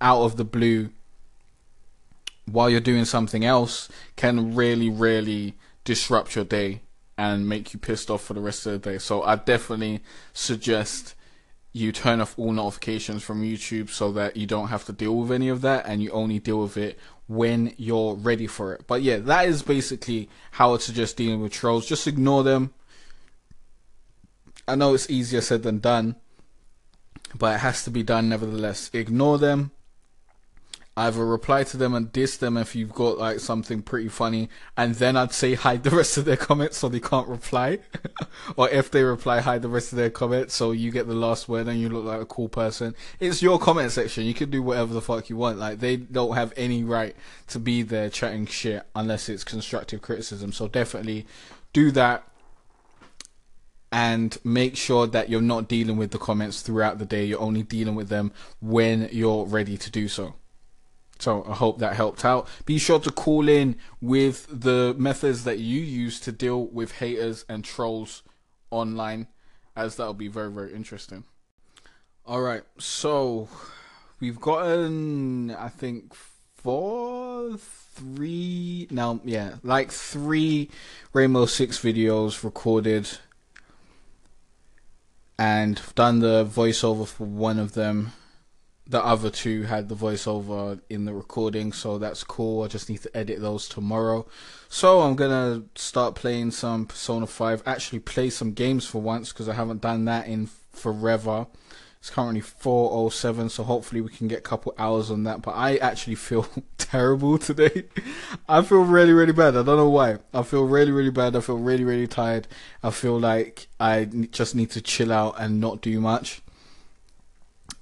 out 0.00 0.22
of 0.22 0.36
the 0.36 0.44
blue 0.44 0.90
while 2.52 2.70
you're 2.70 2.80
doing 2.80 3.04
something 3.04 3.44
else 3.44 3.88
can 4.16 4.54
really, 4.54 4.90
really 4.90 5.56
disrupt 5.84 6.34
your 6.34 6.44
day 6.44 6.82
and 7.16 7.48
make 7.48 7.72
you 7.72 7.80
pissed 7.80 8.10
off 8.10 8.22
for 8.22 8.34
the 8.34 8.40
rest 8.40 8.64
of 8.66 8.72
the 8.72 8.90
day. 8.90 8.98
So 8.98 9.22
I 9.22 9.36
definitely 9.36 10.00
suggest 10.32 11.14
you 11.72 11.92
turn 11.92 12.20
off 12.20 12.38
all 12.38 12.52
notifications 12.52 13.22
from 13.22 13.42
YouTube 13.42 13.90
so 13.90 14.12
that 14.12 14.36
you 14.36 14.46
don't 14.46 14.68
have 14.68 14.84
to 14.86 14.92
deal 14.92 15.16
with 15.16 15.32
any 15.32 15.48
of 15.48 15.60
that 15.62 15.86
and 15.86 16.02
you 16.02 16.10
only 16.10 16.38
deal 16.38 16.62
with 16.62 16.76
it 16.76 16.98
when 17.26 17.74
you're 17.76 18.14
ready 18.14 18.46
for 18.46 18.72
it. 18.72 18.86
But 18.86 19.02
yeah, 19.02 19.18
that 19.18 19.48
is 19.48 19.62
basically 19.62 20.28
how 20.52 20.74
I 20.74 20.78
suggest 20.78 21.16
dealing 21.16 21.40
with 21.40 21.52
trolls. 21.52 21.86
Just 21.86 22.06
ignore 22.06 22.42
them. 22.42 22.72
I 24.66 24.74
know 24.74 24.94
it's 24.94 25.10
easier 25.10 25.40
said 25.40 25.62
than 25.62 25.78
done, 25.78 26.16
but 27.34 27.56
it 27.56 27.58
has 27.58 27.84
to 27.84 27.90
be 27.90 28.02
done 28.02 28.28
nevertheless. 28.28 28.90
Ignore 28.92 29.38
them 29.38 29.72
either 30.98 31.24
reply 31.24 31.62
to 31.62 31.76
them 31.76 31.94
and 31.94 32.12
diss 32.12 32.36
them 32.36 32.56
if 32.56 32.74
you've 32.74 32.92
got 32.92 33.18
like 33.18 33.38
something 33.38 33.82
pretty 33.82 34.08
funny, 34.08 34.48
and 34.76 34.96
then 34.96 35.16
I'd 35.16 35.32
say 35.32 35.54
hide 35.54 35.84
the 35.84 35.90
rest 35.90 36.16
of 36.16 36.24
their 36.24 36.36
comments 36.36 36.78
so 36.78 36.88
they 36.88 36.98
can't 36.98 37.28
reply, 37.28 37.78
or 38.56 38.68
if 38.68 38.90
they 38.90 39.04
reply, 39.04 39.38
hide 39.40 39.62
the 39.62 39.68
rest 39.68 39.92
of 39.92 39.96
their 39.96 40.10
comments 40.10 40.54
so 40.54 40.72
you 40.72 40.90
get 40.90 41.06
the 41.06 41.14
last 41.14 41.48
word 41.48 41.68
and 41.68 41.80
you 41.80 41.88
look 41.88 42.04
like 42.04 42.20
a 42.20 42.26
cool 42.26 42.48
person. 42.48 42.96
It's 43.20 43.40
your 43.40 43.60
comment 43.60 43.92
section. 43.92 44.24
You 44.24 44.34
can 44.34 44.50
do 44.50 44.60
whatever 44.60 44.92
the 44.92 45.00
fuck 45.00 45.30
you 45.30 45.36
want. 45.36 45.58
Like 45.58 45.78
they 45.78 45.96
don't 45.96 46.34
have 46.34 46.52
any 46.56 46.82
right 46.82 47.14
to 47.48 47.60
be 47.60 47.82
there 47.82 48.10
chatting 48.10 48.46
shit 48.46 48.84
unless 48.96 49.28
it's 49.28 49.44
constructive 49.44 50.02
criticism. 50.02 50.52
So 50.52 50.66
definitely 50.66 51.26
do 51.72 51.92
that 51.92 52.24
and 53.92 54.36
make 54.42 54.76
sure 54.76 55.06
that 55.06 55.28
you're 55.28 55.40
not 55.40 55.68
dealing 55.68 55.96
with 55.96 56.10
the 56.10 56.18
comments 56.18 56.60
throughout 56.60 56.98
the 56.98 57.06
day. 57.06 57.24
You're 57.24 57.40
only 57.40 57.62
dealing 57.62 57.94
with 57.94 58.08
them 58.08 58.32
when 58.60 59.08
you're 59.12 59.46
ready 59.46 59.76
to 59.78 59.90
do 59.90 60.08
so. 60.08 60.34
So 61.18 61.44
I 61.48 61.54
hope 61.54 61.78
that 61.78 61.96
helped 61.96 62.24
out. 62.24 62.48
Be 62.64 62.78
sure 62.78 63.00
to 63.00 63.10
call 63.10 63.48
in 63.48 63.76
with 64.00 64.46
the 64.48 64.94
methods 64.96 65.44
that 65.44 65.58
you 65.58 65.80
use 65.80 66.20
to 66.20 66.32
deal 66.32 66.66
with 66.66 66.92
haters 66.92 67.44
and 67.48 67.64
trolls 67.64 68.22
online, 68.70 69.26
as 69.74 69.96
that'll 69.96 70.14
be 70.14 70.28
very, 70.28 70.50
very 70.50 70.74
interesting. 70.74 71.24
All 72.24 72.42
right, 72.42 72.62
so 72.78 73.48
we've 74.20 74.40
gotten, 74.40 75.50
I 75.50 75.68
think, 75.68 76.14
four, 76.54 77.56
three, 77.56 78.86
now, 78.90 79.20
yeah, 79.24 79.54
like 79.62 79.90
three 79.90 80.70
Rainbow 81.12 81.46
Six 81.46 81.80
videos 81.80 82.44
recorded 82.44 83.08
and 85.38 85.80
done 85.94 86.18
the 86.18 86.44
voiceover 86.44 87.06
for 87.06 87.24
one 87.24 87.58
of 87.58 87.72
them 87.72 88.12
the 88.88 89.04
other 89.04 89.28
two 89.28 89.64
had 89.64 89.88
the 89.88 89.94
voiceover 89.94 90.80
in 90.88 91.04
the 91.04 91.12
recording, 91.12 91.72
so 91.72 91.98
that's 91.98 92.24
cool. 92.24 92.62
I 92.62 92.68
just 92.68 92.88
need 92.88 93.02
to 93.02 93.14
edit 93.16 93.40
those 93.40 93.68
tomorrow. 93.68 94.26
So 94.70 95.02
I'm 95.02 95.14
gonna 95.14 95.64
start 95.74 96.14
playing 96.14 96.52
some 96.52 96.86
Persona 96.86 97.26
5, 97.26 97.62
actually 97.66 97.98
play 97.98 98.30
some 98.30 98.52
games 98.52 98.86
for 98.86 99.02
once, 99.02 99.30
because 99.30 99.48
I 99.48 99.54
haven't 99.54 99.82
done 99.82 100.06
that 100.06 100.26
in 100.26 100.48
forever. 100.72 101.46
It's 102.00 102.10
currently 102.10 102.40
4:07, 102.40 103.50
so 103.50 103.64
hopefully 103.64 104.00
we 104.00 104.08
can 104.08 104.28
get 104.28 104.38
a 104.38 104.42
couple 104.42 104.74
hours 104.78 105.10
on 105.10 105.24
that. 105.24 105.42
But 105.42 105.52
I 105.52 105.76
actually 105.76 106.14
feel 106.28 106.46
terrible 106.78 107.38
today. 107.38 107.84
I 108.48 108.62
feel 108.62 108.84
really, 108.84 109.12
really 109.12 109.32
bad. 109.32 109.56
I 109.56 109.62
don't 109.62 109.76
know 109.76 109.90
why. 109.90 110.18
I 110.32 110.42
feel 110.44 110.64
really, 110.64 110.92
really 110.92 111.10
bad. 111.10 111.36
I 111.36 111.40
feel 111.40 111.58
really, 111.58 111.84
really 111.84 112.06
tired. 112.06 112.46
I 112.82 112.90
feel 112.90 113.18
like 113.18 113.68
I 113.80 114.04
just 114.30 114.54
need 114.54 114.70
to 114.70 114.80
chill 114.80 115.12
out 115.12 115.34
and 115.38 115.60
not 115.60 115.82
do 115.82 116.00
much. 116.00 116.40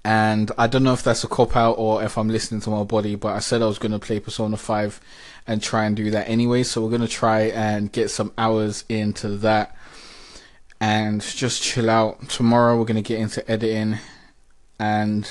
And 0.04 0.52
I 0.56 0.66
don't 0.68 0.84
know 0.84 0.92
if 0.92 1.02
that's 1.02 1.24
a 1.24 1.28
cop 1.28 1.56
out 1.56 1.72
or 1.72 2.02
if 2.02 2.16
I'm 2.16 2.28
listening 2.28 2.60
to 2.62 2.70
my 2.70 2.84
body, 2.84 3.16
but 3.16 3.34
I 3.34 3.40
said 3.40 3.60
I 3.60 3.66
was 3.66 3.78
going 3.78 3.92
to 3.92 3.98
play 3.98 4.20
Persona 4.20 4.56
5 4.56 5.00
and 5.46 5.62
try 5.62 5.84
and 5.84 5.96
do 5.96 6.10
that 6.12 6.28
anyway. 6.28 6.62
So 6.62 6.82
we're 6.82 6.90
going 6.90 7.00
to 7.00 7.08
try 7.08 7.42
and 7.42 7.90
get 7.90 8.10
some 8.10 8.32
hours 8.38 8.84
into 8.88 9.28
that 9.38 9.76
and 10.80 11.20
just 11.20 11.62
chill 11.62 11.90
out. 11.90 12.28
Tomorrow 12.28 12.78
we're 12.78 12.84
going 12.84 13.02
to 13.02 13.08
get 13.08 13.20
into 13.20 13.48
editing 13.50 13.98
and 14.78 15.28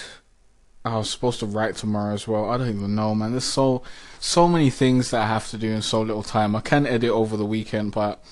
I 0.84 0.98
was 0.98 1.10
supposed 1.10 1.40
to 1.40 1.48
write 1.48 1.76
tomorrow 1.76 2.14
as 2.14 2.28
well. 2.28 2.50
I 2.50 2.58
don't 2.58 2.70
even 2.70 2.96
know, 2.96 3.16
man. 3.16 3.32
There's 3.32 3.44
so 3.44 3.82
so 4.20 4.48
many 4.48 4.70
things 4.70 5.12
that 5.12 5.22
I 5.22 5.28
have 5.28 5.50
to 5.50 5.58
do 5.58 5.72
in 5.72 5.82
so 5.82 6.02
little 6.02 6.24
time. 6.24 6.56
I 6.56 6.62
can 6.62 6.86
edit 6.86 7.10
over 7.10 7.36
the 7.38 7.46
weekend, 7.46 7.92
but 7.92 8.24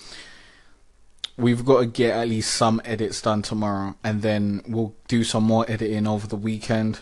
we've 1.37 1.65
got 1.65 1.79
to 1.79 1.85
get 1.85 2.15
at 2.15 2.27
least 2.27 2.53
some 2.53 2.81
edits 2.85 3.21
done 3.21 3.41
tomorrow, 3.41 3.95
and 4.03 4.21
then 4.21 4.61
we'll 4.67 4.93
do 5.07 5.23
some 5.23 5.43
more 5.43 5.65
editing 5.67 6.07
over 6.07 6.27
the 6.27 6.35
weekend, 6.35 6.99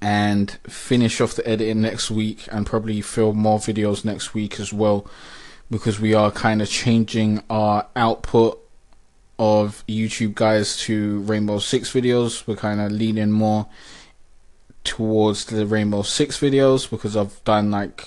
and 0.00 0.58
finish 0.68 1.20
off 1.20 1.34
the 1.34 1.46
editing 1.48 1.80
next 1.80 2.10
week, 2.10 2.48
and 2.50 2.66
probably 2.66 3.00
film 3.00 3.38
more 3.38 3.58
videos 3.58 4.04
next 4.04 4.34
week 4.34 4.60
as 4.60 4.72
well, 4.72 5.06
because 5.70 5.98
we 6.00 6.14
are 6.14 6.30
kind 6.30 6.60
of 6.60 6.68
changing 6.68 7.42
our 7.48 7.86
output 7.96 8.60
of 9.38 9.82
YouTube 9.88 10.34
guys 10.34 10.76
to 10.76 11.20
Rainbow 11.20 11.58
Six 11.58 11.92
videos. 11.92 12.46
We're 12.46 12.56
kind 12.56 12.80
of 12.80 12.92
leaning 12.92 13.32
more 13.32 13.66
towards 14.84 15.46
the 15.46 15.66
Rainbow 15.66 16.02
Six 16.02 16.38
videos 16.38 16.88
because 16.88 17.16
I've 17.16 17.42
done 17.44 17.70
like 17.70 18.06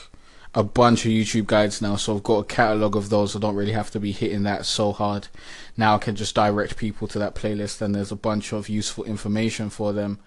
a 0.54 0.63
bunch 0.63 1.06
of 1.06 1.12
YouTube 1.12 1.48
guides 1.48 1.82
now, 1.82 1.96
so 1.96 2.16
I've 2.16 2.24
got 2.24 2.39
a 2.39 2.46
catalog 2.46 2.96
of 2.96 3.10
those. 3.10 3.36
I 3.36 3.39
don't 3.39 3.56
really 3.56 3.74
have 3.74 3.92
to 3.92 4.00
be 4.00 4.12
hitting 4.12 4.44
that 4.44 4.66
so 4.66 4.92
hard. 4.92 5.27
Now 5.75 5.96
I 5.96 5.98
can 6.00 6.16
just 6.16 6.36
direct 6.36 6.77
people 6.77 7.08
to 7.10 7.20
that 7.20 7.36
playlist, 7.36 7.82
and 7.82 7.94
there's 7.94 8.12
a 8.12 8.16
bunch 8.16 8.54
of 8.54 8.70
useful 8.70 9.04
information 9.04 9.70
for 9.70 9.94
them, 9.94 10.20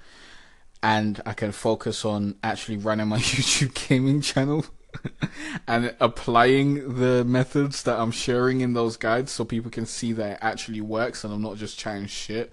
and 0.82 1.20
I 1.26 1.32
can 1.32 1.52
focus 1.52 2.04
on 2.04 2.36
actually 2.42 2.76
running 2.76 3.08
my 3.08 3.18
YouTube 3.20 3.88
gaming 3.88 4.20
channel. 4.20 4.64
and 5.68 5.94
applying 6.00 6.96
the 6.96 7.24
methods 7.24 7.84
that 7.84 7.98
I'm 7.98 8.10
sharing 8.10 8.60
in 8.60 8.72
those 8.72 8.96
guides 8.96 9.30
so 9.30 9.44
people 9.44 9.70
can 9.70 9.86
see 9.86 10.12
that 10.14 10.32
it 10.32 10.38
actually 10.40 10.80
works 10.80 11.22
and 11.22 11.32
I'm 11.32 11.42
not 11.42 11.58
just 11.58 11.78
chatting 11.78 12.06
shit. 12.06 12.52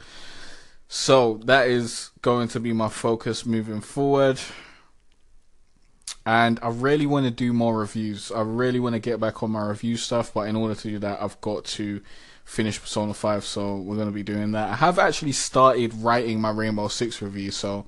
So 0.87 1.41
that 1.45 1.67
is 1.67 2.11
going 2.21 2.47
to 2.49 2.59
be 2.59 2.73
my 2.73 2.89
focus 2.89 3.45
moving 3.45 3.81
forward. 3.81 4.39
And 6.27 6.59
I 6.61 6.67
really 6.67 7.05
want 7.05 7.23
to 7.23 7.31
do 7.31 7.53
more 7.53 7.79
reviews. 7.79 8.33
I 8.33 8.41
really 8.41 8.81
want 8.81 8.95
to 8.95 8.99
get 8.99 9.17
back 9.17 9.43
on 9.43 9.51
my 9.51 9.65
review 9.65 9.95
stuff, 9.95 10.33
but 10.33 10.49
in 10.49 10.57
order 10.57 10.75
to 10.75 10.89
do 10.89 10.99
that, 10.99 11.21
I've 11.21 11.39
got 11.39 11.63
to 11.63 12.01
finish 12.43 12.81
Persona 12.81 13.13
5, 13.13 13.45
so 13.45 13.77
we're 13.77 13.95
going 13.95 14.09
to 14.09 14.13
be 14.13 14.23
doing 14.23 14.51
that. 14.51 14.69
I 14.71 14.75
have 14.75 14.99
actually 14.99 15.31
started 15.31 15.93
writing 15.93 16.41
my 16.41 16.49
Rainbow 16.49 16.89
Six 16.89 17.21
review, 17.21 17.51
so 17.51 17.85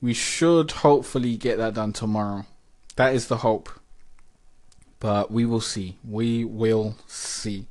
we 0.00 0.14
should 0.14 0.70
hopefully 0.70 1.36
get 1.36 1.58
that 1.58 1.74
done 1.74 1.92
tomorrow. 1.92 2.46
That 2.94 3.16
is 3.16 3.26
the 3.26 3.38
hope. 3.38 3.68
But 5.00 5.32
we 5.32 5.44
will 5.44 5.60
see. 5.60 5.96
We 6.08 6.44
will 6.44 6.94
see. 7.08 7.66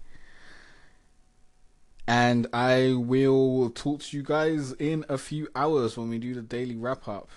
And 2.05 2.48
I 2.51 2.95
will 2.98 3.69
talk 3.69 4.01
to 4.01 4.17
you 4.17 4.24
guys 4.24 4.74
in 4.74 5.05
a 5.07 5.17
few 5.17 5.48
hours 5.55 5.95
when 5.95 6.09
we 6.09 6.17
do 6.17 6.33
the 6.33 6.41
daily 6.41 6.75
wrap 6.75 7.07
up. 7.07 7.29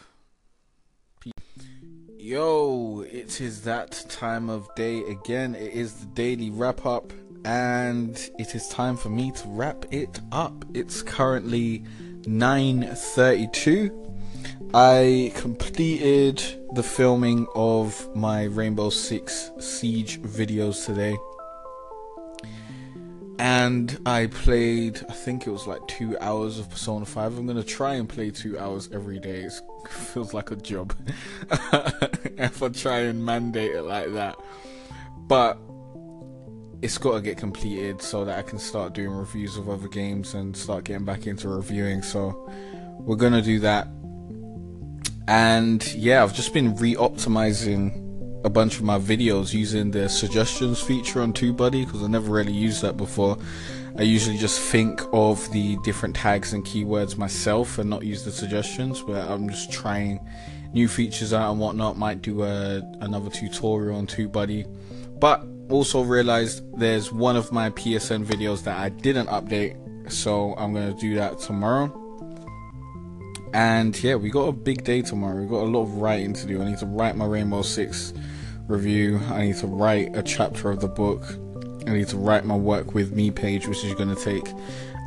Yo, 2.24 3.04
it 3.10 3.40
is 3.40 3.62
that 3.62 4.04
time 4.08 4.48
of 4.48 4.72
day 4.76 5.00
again. 5.10 5.56
It 5.56 5.72
is 5.72 5.94
the 5.94 6.06
daily 6.06 6.50
wrap 6.50 6.86
up, 6.86 7.12
and 7.44 8.16
it 8.38 8.54
is 8.54 8.68
time 8.68 8.96
for 8.96 9.08
me 9.08 9.32
to 9.32 9.48
wrap 9.48 9.86
it 9.90 10.20
up. 10.30 10.64
It's 10.72 11.02
currently 11.02 11.82
9:32 12.24 13.90
I 14.72 15.32
completed 15.34 16.40
the 16.74 16.84
filming 16.84 17.48
of 17.56 18.08
my 18.14 18.44
Rainbow 18.44 18.90
Six 18.90 19.50
Siege 19.58 20.22
videos 20.22 20.86
today. 20.86 21.16
And 23.42 23.98
I 24.06 24.28
played, 24.28 25.04
I 25.08 25.12
think 25.12 25.48
it 25.48 25.50
was 25.50 25.66
like 25.66 25.84
two 25.88 26.16
hours 26.20 26.60
of 26.60 26.70
Persona 26.70 27.04
5. 27.04 27.38
I'm 27.38 27.44
gonna 27.44 27.64
try 27.64 27.94
and 27.94 28.08
play 28.08 28.30
two 28.30 28.56
hours 28.56 28.88
every 28.92 29.18
day. 29.18 29.40
It 29.40 29.52
feels 29.88 30.32
like 30.32 30.52
a 30.52 30.56
job 30.56 30.94
if 32.38 32.62
I 32.62 32.68
try 32.68 33.00
and 33.00 33.26
mandate 33.26 33.72
it 33.72 33.82
like 33.82 34.12
that. 34.12 34.36
But 35.26 35.58
it's 36.82 36.98
got 36.98 37.14
to 37.14 37.20
get 37.20 37.36
completed 37.36 38.00
so 38.00 38.24
that 38.24 38.38
I 38.38 38.42
can 38.42 38.60
start 38.60 38.92
doing 38.92 39.10
reviews 39.10 39.56
of 39.56 39.68
other 39.68 39.88
games 39.88 40.34
and 40.34 40.56
start 40.56 40.84
getting 40.84 41.04
back 41.04 41.26
into 41.26 41.48
reviewing. 41.48 42.02
So 42.02 42.48
we're 43.00 43.16
gonna 43.16 43.42
do 43.42 43.58
that 43.58 43.88
and 45.26 45.84
yeah, 45.94 46.22
I've 46.22 46.32
just 46.32 46.54
been 46.54 46.76
re-optimizing 46.76 48.11
a 48.44 48.50
bunch 48.50 48.76
of 48.76 48.82
my 48.82 48.98
videos 48.98 49.52
using 49.52 49.90
the 49.90 50.08
suggestions 50.08 50.80
feature 50.80 51.20
on 51.20 51.32
TubeBuddy 51.32 51.86
because 51.86 52.02
I 52.02 52.08
never 52.08 52.32
really 52.32 52.52
used 52.52 52.82
that 52.82 52.96
before. 52.96 53.38
I 53.98 54.02
usually 54.02 54.38
just 54.38 54.60
think 54.60 55.02
of 55.12 55.50
the 55.52 55.76
different 55.84 56.16
tags 56.16 56.52
and 56.52 56.64
keywords 56.64 57.16
myself 57.16 57.78
and 57.78 57.90
not 57.90 58.04
use 58.04 58.24
the 58.24 58.32
suggestions, 58.32 59.02
but 59.02 59.28
I'm 59.28 59.48
just 59.48 59.70
trying 59.70 60.26
new 60.72 60.88
features 60.88 61.32
out 61.32 61.50
and 61.50 61.60
whatnot. 61.60 61.98
Might 61.98 62.22
do 62.22 62.42
a, 62.42 62.82
another 63.00 63.30
tutorial 63.30 63.96
on 63.96 64.06
TubeBuddy, 64.06 64.66
but 65.20 65.46
also 65.68 66.02
realized 66.02 66.64
there's 66.78 67.12
one 67.12 67.36
of 67.36 67.52
my 67.52 67.70
PSN 67.70 68.24
videos 68.24 68.64
that 68.64 68.78
I 68.78 68.88
didn't 68.88 69.28
update, 69.28 70.10
so 70.10 70.54
I'm 70.54 70.72
gonna 70.72 70.94
do 70.94 71.14
that 71.16 71.38
tomorrow. 71.38 72.01
And 73.52 74.00
yeah, 74.02 74.14
we 74.14 74.30
got 74.30 74.48
a 74.48 74.52
big 74.52 74.84
day 74.84 75.02
tomorrow. 75.02 75.40
We 75.40 75.46
got 75.46 75.62
a 75.62 75.70
lot 75.70 75.82
of 75.82 75.94
writing 75.96 76.32
to 76.34 76.46
do. 76.46 76.62
I 76.62 76.70
need 76.70 76.78
to 76.78 76.86
write 76.86 77.16
my 77.16 77.26
Rainbow 77.26 77.62
Six 77.62 78.14
review. 78.66 79.20
I 79.30 79.46
need 79.46 79.56
to 79.56 79.66
write 79.66 80.16
a 80.16 80.22
chapter 80.22 80.70
of 80.70 80.80
the 80.80 80.88
book. 80.88 81.22
I 81.86 81.90
need 81.90 82.08
to 82.08 82.16
write 82.16 82.44
my 82.44 82.56
work 82.56 82.94
with 82.94 83.12
me 83.12 83.30
page, 83.30 83.66
which 83.66 83.84
is 83.84 83.92
going 83.94 84.14
to 84.14 84.22
take 84.22 84.48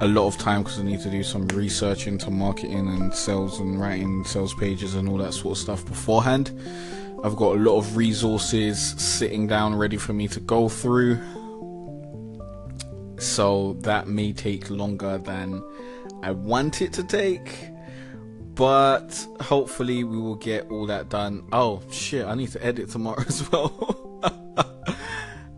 a 0.01 0.07
lot 0.07 0.27
of 0.27 0.37
time 0.37 0.63
because 0.63 0.79
I 0.79 0.83
need 0.83 0.99
to 1.01 1.09
do 1.09 1.23
some 1.23 1.47
research 1.47 2.05
into 2.05 2.29
marketing 2.29 2.87
and 2.87 3.13
sales 3.13 3.59
and 3.59 3.79
writing 3.79 4.23
sales 4.25 4.53
pages 4.53 4.93
and 4.93 5.07
all 5.07 5.17
that 5.17 5.33
sort 5.33 5.57
of 5.57 5.61
stuff 5.61 5.85
beforehand. 5.85 6.51
I've 7.23 7.35
got 7.37 7.55
a 7.55 7.59
lot 7.59 7.77
of 7.77 7.97
resources 7.97 8.79
sitting 9.01 9.47
down 9.47 9.75
ready 9.75 9.97
for 9.97 10.13
me 10.13 10.27
to 10.27 10.39
go 10.39 10.69
through. 10.69 11.19
So 13.17 13.73
that 13.79 14.07
may 14.07 14.33
take 14.33 14.69
longer 14.69 15.17
than 15.17 15.63
I 16.21 16.31
want 16.31 16.81
it 16.81 16.93
to 16.93 17.03
take 17.03 17.57
but 18.55 19.27
hopefully 19.41 20.03
we 20.03 20.17
will 20.17 20.35
get 20.35 20.69
all 20.71 20.85
that 20.88 21.09
done. 21.09 21.43
Oh 21.51 21.81
shit, 21.91 22.25
I 22.25 22.35
need 22.35 22.51
to 22.51 22.65
edit 22.65 22.89
tomorrow 22.89 23.21
as 23.27 23.50
well. 23.51 24.01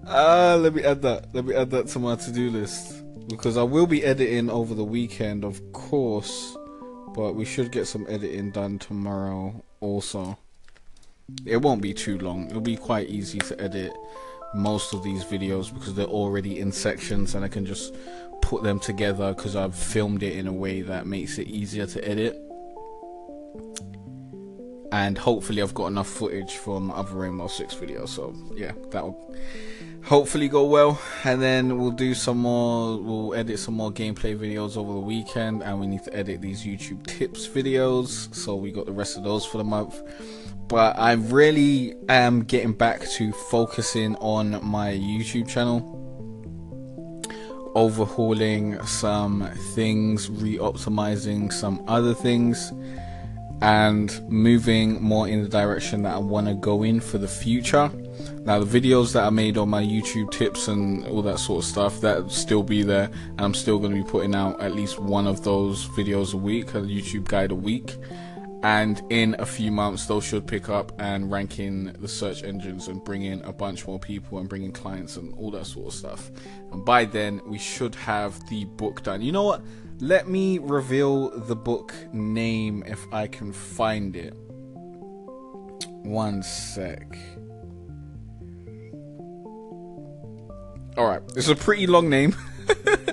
Uh, 0.06 0.58
let 0.62 0.74
me 0.74 0.84
add 0.84 1.02
that. 1.02 1.34
Let 1.34 1.46
me 1.46 1.54
add 1.54 1.70
that 1.72 1.88
to 1.90 2.00
my 2.00 2.16
to-do 2.16 2.50
list 2.50 3.04
because 3.28 3.58
I 3.58 3.64
will 3.64 3.88
be 3.88 4.04
editing 4.06 4.50
over 4.50 4.74
the 4.74 4.84
weekend, 4.84 5.44
of 5.44 5.62
course, 5.74 6.56
but 7.14 7.34
we 7.34 7.44
should 7.44 7.72
get 7.72 7.88
some 7.88 8.06
editing 8.10 8.52
done 8.52 8.80
tomorrow 8.80 9.64
also. 9.82 10.38
It 11.46 11.58
won't 11.58 11.82
be 11.82 11.94
too 11.94 12.18
long. 12.20 12.50
It'll 12.50 12.62
be 12.62 12.78
quite 12.78 13.10
easy 13.10 13.40
to 13.40 13.62
edit 13.62 13.92
most 14.56 14.94
of 14.94 15.04
these 15.04 15.26
videos 15.26 15.74
because 15.74 15.94
they're 15.94 16.06
already 16.06 16.60
in 16.60 16.72
sections 16.72 17.36
and 17.36 17.44
I 17.44 17.50
can 17.50 17.66
just 17.66 17.94
put 18.42 18.64
them 18.64 18.80
together 18.80 19.34
because 19.34 19.58
I've 19.58 19.76
filmed 19.76 20.24
it 20.24 20.38
in 20.38 20.48
a 20.48 20.54
way 20.54 20.82
that 20.82 21.06
makes 21.06 21.38
it 21.38 21.48
easier 21.48 21.86
to 21.86 22.08
edit 22.08 22.47
and 24.92 25.18
hopefully 25.18 25.62
I've 25.62 25.74
got 25.74 25.88
enough 25.88 26.08
footage 26.08 26.56
from 26.56 26.92
other 26.92 27.14
Rainbow 27.16 27.48
Six 27.48 27.76
videos. 27.76 28.10
So 28.10 28.34
yeah, 28.56 28.72
that'll 28.92 29.36
hopefully 30.04 30.48
go 30.48 30.66
well. 30.66 31.00
And 31.24 31.42
then 31.42 31.78
we'll 31.78 31.92
do 31.92 32.14
some 32.14 32.38
more. 32.38 32.98
We'll 32.98 33.34
edit 33.36 33.60
some 33.60 33.76
more 33.76 33.92
gameplay 33.92 34.38
videos 34.38 34.78
over 34.78 34.94
the 34.94 35.00
weekend, 35.00 35.64
and 35.64 35.80
we 35.80 35.88
need 35.88 36.04
to 36.04 36.16
edit 36.16 36.42
these 36.42 36.64
YouTube 36.64 37.06
tips 37.06 37.48
videos. 37.48 38.34
So 38.34 38.56
we 38.56 38.72
got 38.72 38.86
the 38.86 38.94
rest 38.94 39.18
of 39.18 39.24
those 39.24 39.46
for 39.46 39.58
the 39.58 39.64
month. 39.64 40.02
But 40.68 40.98
I 41.00 41.14
really 41.14 41.96
am 42.10 42.44
getting 42.44 42.74
back 42.74 43.02
to 43.12 43.32
focusing 43.32 44.16
on 44.18 44.66
my 44.66 44.92
YouTube 44.92 45.48
channel 45.48 45.94
overhauling 47.76 48.82
some 48.86 49.48
things, 49.76 50.32
re 50.32 50.58
optimizing 50.58 51.54
some 51.54 51.84
other 51.88 52.14
things, 52.14 52.74
and 53.62 54.22
moving 54.30 55.02
more 55.02 55.28
in 55.28 55.42
the 55.42 55.50
direction 55.50 56.04
that 56.04 56.14
I 56.14 56.18
want 56.20 56.48
to 56.48 56.54
go 56.54 56.84
in 56.84 57.00
for 57.00 57.18
the 57.18 57.28
future. 57.28 57.92
Now, 58.46 58.64
the 58.64 58.80
videos 58.80 59.14
that 59.14 59.24
I 59.24 59.30
made 59.30 59.58
on 59.58 59.70
my 59.70 59.84
YouTube 59.84 60.32
tips 60.32 60.68
and 60.68 61.06
all 61.08 61.22
that 61.24 61.40
sort 61.40 61.64
of 61.64 61.70
stuff, 61.70 62.02
that 62.02 62.32
still 62.32 62.64
be 62.64 62.84
there, 62.84 63.10
and 63.32 63.42
I'm 63.42 63.54
still 63.54 63.80
going 63.80 63.96
to 63.96 64.04
be 64.04 64.10
putting 64.10 64.36
out 64.36 64.62
at 64.62 64.74
least 64.74 65.00
one 65.00 65.28
of 65.28 65.44
those 65.44 65.88
videos 65.90 66.34
a 66.34 66.38
week, 66.38 66.74
a 66.74 66.82
YouTube 66.82 67.26
guide 67.26 67.52
a 67.52 67.56
week. 67.56 67.96
And 68.64 69.02
in 69.10 69.36
a 69.40 69.46
few 69.46 69.72
months, 69.72 70.08
those 70.08 70.24
should 70.24 70.48
pick 70.48 70.68
up 70.68 70.92
and 71.00 71.32
rank 71.32 71.60
in 71.60 71.96
the 72.00 72.08
search 72.08 72.44
engines 72.44 72.88
and 72.88 73.04
bring 73.04 73.24
in 73.24 73.42
a 73.42 73.54
bunch 73.54 73.86
more 73.86 74.00
people 74.00 74.40
and 74.40 74.50
bring 74.50 74.64
in 74.64 74.72
clients 74.72 75.16
and 75.16 75.34
all 75.36 75.52
that 75.52 75.68
sort 75.68 75.88
of 75.88 75.94
stuff. 75.94 76.32
And 76.72 76.84
by 76.84 77.06
then, 77.06 77.40
we 77.46 77.60
should 77.60 77.94
have 77.96 78.48
the 78.50 78.66
book 78.66 79.04
done. 79.04 79.22
You 79.22 79.32
know 79.32 79.44
what? 79.44 79.62
Let 80.00 80.28
me 80.28 80.58
reveal 80.60 81.30
the 81.30 81.56
book 81.56 81.94
name 82.14 82.84
if 82.86 83.06
I 83.12 83.28
can 83.28 83.54
find 83.54 84.16
it. 84.16 84.34
One 86.04 86.42
sec. 86.42 87.18
Alright, 90.98 91.22
it's 91.36 91.50
a 91.50 91.56
pretty 91.56 91.86
long 91.86 92.10
name. 92.10 92.36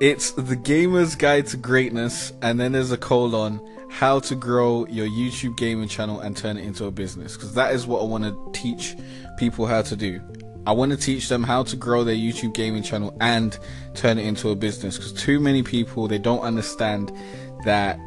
it's 0.00 0.32
The 0.32 0.56
Gamer's 0.56 1.14
Guide 1.14 1.46
to 1.48 1.58
Greatness, 1.58 2.32
and 2.40 2.58
then 2.58 2.72
there's 2.72 2.90
a 2.90 2.96
colon 2.96 3.60
how 3.90 4.18
to 4.20 4.34
grow 4.34 4.86
your 4.86 5.06
YouTube 5.06 5.56
gaming 5.58 5.88
channel 5.88 6.20
and 6.20 6.36
turn 6.36 6.56
it 6.56 6.64
into 6.64 6.86
a 6.86 6.90
business. 6.90 7.36
Because 7.36 7.54
that 7.54 7.74
is 7.74 7.86
what 7.86 8.00
I 8.00 8.04
want 8.04 8.24
to 8.24 8.50
teach 8.58 8.96
people 9.38 9.66
how 9.66 9.82
to 9.82 9.96
do. 9.96 10.20
I 10.66 10.72
want 10.72 10.92
to 10.92 10.96
teach 10.96 11.28
them 11.28 11.42
how 11.42 11.64
to 11.64 11.76
grow 11.76 12.04
their 12.04 12.14
YouTube 12.14 12.54
gaming 12.54 12.82
channel 12.82 13.14
and 13.20 13.58
turn 13.94 14.18
it 14.18 14.26
into 14.26 14.50
a 14.50 14.56
business. 14.56 14.96
Because 14.96 15.12
too 15.12 15.38
many 15.38 15.62
people, 15.62 16.08
they 16.08 16.18
don't 16.18 16.40
understand 16.40 17.12
that 17.64 17.98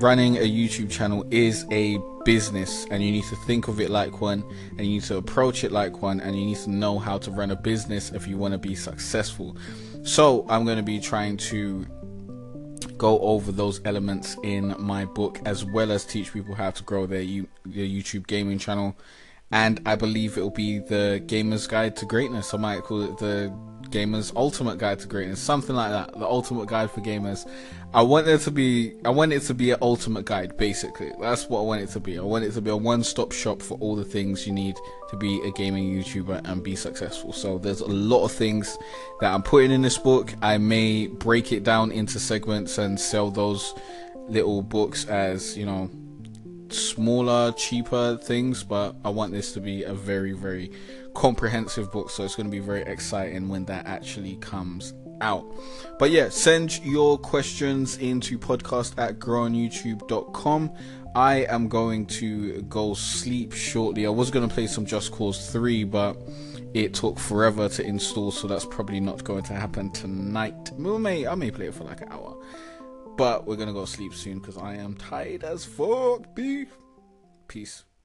running 0.00 0.36
a 0.36 0.40
YouTube 0.40 0.90
channel 0.90 1.24
is 1.30 1.66
a 1.70 1.98
business 2.24 2.86
and 2.90 3.02
you 3.02 3.10
need 3.10 3.24
to 3.24 3.36
think 3.46 3.68
of 3.68 3.80
it 3.80 3.88
like 3.90 4.20
one 4.20 4.44
and 4.76 4.80
you 4.80 4.94
need 4.94 5.02
to 5.02 5.16
approach 5.16 5.64
it 5.64 5.72
like 5.72 6.02
one 6.02 6.20
and 6.20 6.38
you 6.38 6.44
need 6.44 6.58
to 6.58 6.70
know 6.70 6.98
how 6.98 7.16
to 7.16 7.30
run 7.30 7.50
a 7.50 7.56
business 7.56 8.10
if 8.12 8.28
you 8.28 8.36
want 8.36 8.52
to 8.52 8.58
be 8.58 8.74
successful. 8.74 9.56
So, 10.08 10.46
I'm 10.48 10.64
going 10.64 10.78
to 10.78 10.82
be 10.82 11.00
trying 11.00 11.36
to 11.36 11.84
go 12.96 13.20
over 13.20 13.52
those 13.52 13.82
elements 13.84 14.38
in 14.42 14.74
my 14.78 15.04
book 15.04 15.38
as 15.44 15.66
well 15.66 15.92
as 15.92 16.06
teach 16.06 16.32
people 16.32 16.54
how 16.54 16.70
to 16.70 16.82
grow 16.82 17.04
their, 17.04 17.20
U- 17.20 17.46
their 17.66 17.84
YouTube 17.84 18.26
gaming 18.26 18.58
channel. 18.58 18.96
And 19.50 19.82
I 19.84 19.96
believe 19.96 20.38
it 20.38 20.40
will 20.40 20.48
be 20.48 20.78
the 20.78 21.22
Gamer's 21.26 21.66
Guide 21.66 21.94
to 21.96 22.06
Greatness. 22.06 22.54
I 22.54 22.56
might 22.56 22.84
call 22.84 23.02
it 23.02 23.18
the 23.18 23.54
Gamer's 23.90 24.32
Ultimate 24.36 24.78
Guide 24.78 24.98
to 25.00 25.08
Greatness, 25.08 25.40
something 25.40 25.74
like 25.74 25.90
that. 25.90 26.18
The 26.18 26.26
Ultimate 26.26 26.68
Guide 26.68 26.90
for 26.90 27.00
Gamers. 27.00 27.48
I 27.94 28.02
want 28.02 28.28
it 28.28 28.42
to 28.42 28.50
be, 28.50 28.92
I 29.04 29.08
want 29.08 29.32
it 29.32 29.40
to 29.44 29.54
be 29.54 29.70
an 29.70 29.78
ultimate 29.80 30.26
guide, 30.26 30.58
basically. 30.58 31.10
That's 31.18 31.48
what 31.48 31.60
I 31.60 31.62
want 31.62 31.80
it 31.80 31.88
to 31.90 32.00
be. 32.00 32.18
I 32.18 32.22
want 32.22 32.44
it 32.44 32.52
to 32.52 32.60
be 32.60 32.70
a 32.70 32.76
one-stop 32.76 33.32
shop 33.32 33.62
for 33.62 33.78
all 33.78 33.96
the 33.96 34.04
things 34.04 34.46
you 34.46 34.52
need 34.52 34.76
to 35.08 35.16
be 35.16 35.40
a 35.40 35.50
gaming 35.52 35.90
YouTuber 35.90 36.42
and 36.44 36.62
be 36.62 36.76
successful. 36.76 37.32
So 37.32 37.56
there's 37.56 37.80
a 37.80 37.86
lot 37.86 38.24
of 38.24 38.32
things 38.32 38.76
that 39.20 39.32
I'm 39.32 39.42
putting 39.42 39.70
in 39.70 39.80
this 39.80 39.96
book. 39.96 40.34
I 40.42 40.58
may 40.58 41.06
break 41.06 41.50
it 41.50 41.64
down 41.64 41.90
into 41.90 42.20
segments 42.20 42.76
and 42.76 43.00
sell 43.00 43.30
those 43.30 43.74
little 44.28 44.60
books 44.60 45.06
as, 45.06 45.56
you 45.56 45.64
know, 45.64 45.90
smaller, 46.98 47.52
cheaper 47.52 48.16
things, 48.16 48.64
but 48.64 48.96
I 49.04 49.10
want 49.10 49.32
this 49.32 49.52
to 49.52 49.60
be 49.60 49.84
a 49.84 49.94
very, 49.94 50.32
very 50.32 50.72
comprehensive 51.14 51.92
book. 51.92 52.10
So 52.10 52.24
it's 52.24 52.34
going 52.34 52.46
to 52.46 52.50
be 52.50 52.58
very 52.58 52.82
exciting 52.82 53.48
when 53.48 53.64
that 53.66 53.86
actually 53.86 54.34
comes 54.38 54.94
out. 55.20 55.46
But 56.00 56.10
yeah, 56.10 56.28
send 56.28 56.84
your 56.84 57.16
questions 57.16 57.98
into 57.98 58.36
podcast 58.36 58.98
at 58.98 59.20
growonyoutube.com. 59.20 60.72
I 61.14 61.46
am 61.48 61.68
going 61.68 62.06
to 62.06 62.62
go 62.62 62.94
sleep 62.94 63.52
shortly. 63.52 64.04
I 64.04 64.10
was 64.10 64.32
going 64.32 64.48
to 64.48 64.52
play 64.52 64.66
some 64.66 64.84
Just 64.84 65.12
Cause 65.12 65.52
3, 65.52 65.84
but 65.84 66.16
it 66.74 66.94
took 66.94 67.16
forever 67.16 67.68
to 67.68 67.84
install, 67.84 68.32
so 68.32 68.48
that's 68.48 68.64
probably 68.64 68.98
not 68.98 69.22
going 69.22 69.44
to 69.44 69.52
happen 69.52 69.92
tonight. 69.92 70.72
I 70.76 70.80
may, 70.98 71.28
I 71.28 71.36
may 71.36 71.52
play 71.52 71.68
it 71.68 71.74
for 71.74 71.84
like 71.84 72.00
an 72.00 72.08
hour. 72.10 72.36
But 73.16 73.46
we're 73.46 73.56
going 73.56 73.68
to 73.68 73.74
go 73.74 73.84
sleep 73.84 74.14
soon 74.14 74.40
because 74.40 74.58
I 74.58 74.74
am 74.74 74.94
tired 74.94 75.44
as 75.44 75.64
fuck, 75.64 76.34
beef. 76.34 76.68
Peace. 77.48 77.87